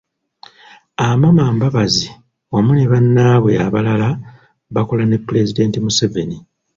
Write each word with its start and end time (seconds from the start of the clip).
Amama 1.07 1.45
Mbabazi 1.55 2.07
wamu 2.51 2.71
ne 2.75 2.85
Bannaabwe 2.91 3.53
abalala 3.67 4.09
bakola 4.75 5.03
ne 5.07 5.17
Pulezidenti 5.25 5.77
Museveni. 5.85 6.37